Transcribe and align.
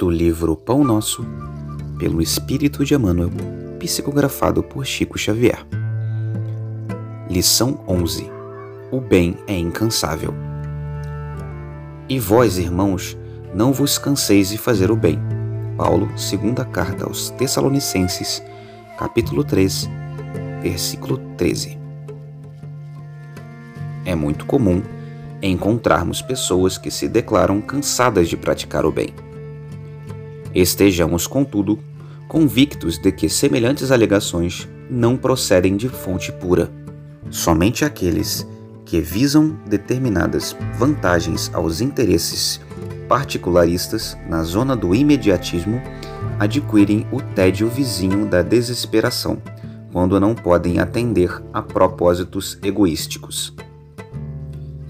do 0.00 0.08
livro 0.08 0.56
Pão 0.56 0.82
Nosso, 0.82 1.26
pelo 1.98 2.22
Espírito 2.22 2.86
de 2.86 2.94
Emmanuel, 2.94 3.28
psicografado 3.78 4.62
por 4.62 4.86
Chico 4.86 5.18
Xavier. 5.18 5.62
Lição 7.28 7.84
11 7.86 8.26
O 8.90 8.98
bem 8.98 9.36
é 9.46 9.52
incansável. 9.58 10.32
E 12.08 12.18
vós, 12.18 12.56
irmãos, 12.56 13.14
não 13.54 13.74
vos 13.74 13.98
canseis 13.98 14.48
de 14.48 14.56
fazer 14.56 14.90
o 14.90 14.96
bem. 14.96 15.18
Paulo, 15.76 16.08
segunda 16.16 16.64
carta 16.64 17.04
aos 17.04 17.28
Tessalonicenses, 17.28 18.42
capítulo 18.98 19.44
3, 19.44 19.86
versículo 20.62 21.18
13. 21.36 21.78
É 24.06 24.14
muito 24.14 24.46
comum 24.46 24.82
encontrarmos 25.42 26.22
pessoas 26.22 26.78
que 26.78 26.90
se 26.90 27.06
declaram 27.06 27.60
cansadas 27.60 28.30
de 28.30 28.36
praticar 28.38 28.86
o 28.86 28.90
bem. 28.90 29.12
Estejamos, 30.54 31.26
contudo, 31.26 31.78
convictos 32.28 32.98
de 32.98 33.12
que 33.12 33.28
semelhantes 33.28 33.90
alegações 33.90 34.68
não 34.88 35.16
procedem 35.16 35.76
de 35.76 35.88
fonte 35.88 36.32
pura. 36.32 36.70
Somente 37.30 37.84
aqueles 37.84 38.46
que 38.84 39.00
visam 39.00 39.56
determinadas 39.66 40.56
vantagens 40.76 41.50
aos 41.54 41.80
interesses 41.80 42.60
particularistas 43.08 44.16
na 44.28 44.42
zona 44.42 44.76
do 44.76 44.94
imediatismo 44.94 45.80
adquirem 46.38 47.06
o 47.12 47.20
tédio 47.20 47.68
vizinho 47.68 48.26
da 48.26 48.42
desesperação, 48.42 49.42
quando 49.92 50.18
não 50.18 50.34
podem 50.34 50.78
atender 50.78 51.42
a 51.52 51.60
propósitos 51.60 52.58
egoísticos. 52.62 53.52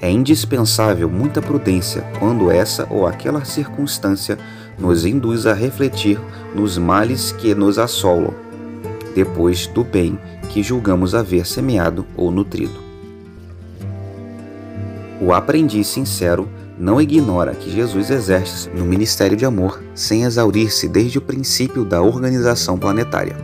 É 0.00 0.10
indispensável 0.10 1.08
muita 1.08 1.40
prudência 1.40 2.02
quando 2.18 2.50
essa 2.50 2.86
ou 2.90 3.06
aquela 3.06 3.44
circunstância 3.44 4.38
nos 4.78 5.04
induz 5.04 5.46
a 5.46 5.52
refletir 5.52 6.20
nos 6.54 6.78
males 6.78 7.32
que 7.32 7.54
nos 7.54 7.78
assolam, 7.78 8.34
depois 9.14 9.66
do 9.66 9.84
bem 9.84 10.18
que 10.50 10.62
julgamos 10.62 11.14
haver 11.14 11.46
semeado 11.46 12.06
ou 12.16 12.30
nutrido. 12.30 12.82
O 15.20 15.32
aprendiz 15.32 15.86
sincero 15.86 16.48
não 16.78 17.00
ignora 17.00 17.54
que 17.54 17.70
Jesus 17.70 18.10
exerce 18.10 18.68
no 18.70 18.84
ministério 18.84 19.36
de 19.36 19.44
amor 19.44 19.82
sem 19.94 20.24
exaurir-se 20.24 20.88
desde 20.88 21.18
o 21.18 21.22
princípio 21.22 21.84
da 21.84 22.02
organização 22.02 22.76
planetária. 22.76 23.36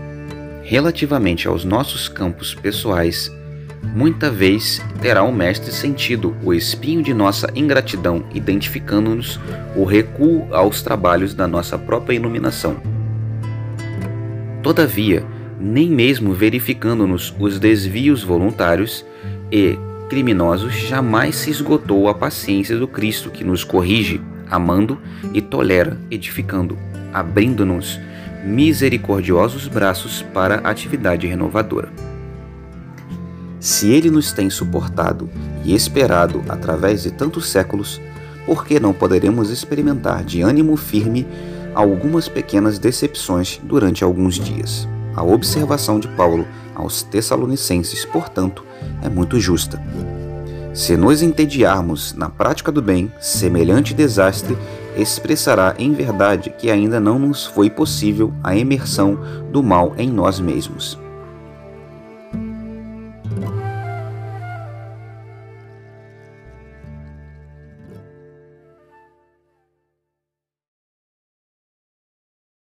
Relativamente 0.62 1.48
aos 1.48 1.64
nossos 1.64 2.08
campos 2.08 2.54
pessoais, 2.54 3.30
muita 3.82 4.30
vez 4.30 4.82
terá 5.00 5.22
o 5.22 5.32
mestre 5.32 5.72
sentido 5.72 6.36
o 6.42 6.52
espinho 6.52 7.02
de 7.02 7.12
nossa 7.12 7.50
ingratidão, 7.54 8.24
identificando-nos 8.34 9.40
o 9.74 9.84
recuo 9.84 10.46
aos 10.52 10.82
trabalhos 10.82 11.34
da 11.34 11.46
nossa 11.46 11.78
própria 11.78 12.14
iluminação. 12.14 12.76
Todavia, 14.62 15.24
nem 15.58 15.90
mesmo 15.90 16.32
verificando-nos 16.32 17.34
os 17.38 17.58
desvios 17.58 18.22
voluntários 18.22 19.04
e 19.50 19.78
criminosos, 20.08 20.74
jamais 20.74 21.36
se 21.36 21.50
esgotou 21.50 22.08
a 22.08 22.14
paciência 22.14 22.76
do 22.76 22.88
Cristo 22.88 23.30
que 23.30 23.44
nos 23.44 23.64
corrige, 23.64 24.20
amando 24.50 24.98
e 25.32 25.40
tolera, 25.40 25.98
edificando, 26.10 26.76
abrindo-nos 27.12 27.98
misericordiosos 28.44 29.68
braços 29.68 30.22
para 30.34 30.56
a 30.64 30.70
atividade 30.70 31.26
renovadora. 31.26 32.09
Se 33.60 33.90
ele 33.90 34.10
nos 34.10 34.32
tem 34.32 34.48
suportado 34.48 35.28
e 35.62 35.74
esperado 35.74 36.42
através 36.48 37.02
de 37.02 37.10
tantos 37.10 37.50
séculos, 37.50 38.00
por 38.46 38.64
que 38.64 38.80
não 38.80 38.94
poderemos 38.94 39.50
experimentar 39.50 40.24
de 40.24 40.40
ânimo 40.40 40.76
firme 40.76 41.26
algumas 41.74 42.26
pequenas 42.26 42.78
decepções 42.78 43.60
durante 43.62 44.02
alguns 44.02 44.36
dias? 44.36 44.88
A 45.14 45.22
observação 45.22 46.00
de 46.00 46.08
Paulo 46.08 46.46
aos 46.74 47.02
Tessalonicenses, 47.02 48.06
portanto, 48.06 48.64
é 49.02 49.10
muito 49.10 49.38
justa. 49.38 49.78
Se 50.72 50.96
nos 50.96 51.20
entediarmos 51.20 52.14
na 52.14 52.30
prática 52.30 52.72
do 52.72 52.80
bem, 52.80 53.12
semelhante 53.20 53.92
desastre 53.92 54.56
expressará 54.96 55.74
em 55.78 55.92
verdade 55.92 56.48
que 56.56 56.70
ainda 56.70 56.98
não 56.98 57.18
nos 57.18 57.44
foi 57.44 57.68
possível 57.68 58.32
a 58.42 58.56
imersão 58.56 59.18
do 59.52 59.62
mal 59.62 59.94
em 59.98 60.10
nós 60.10 60.40
mesmos. 60.40 60.98